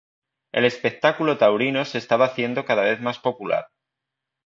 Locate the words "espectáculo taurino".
0.65-1.85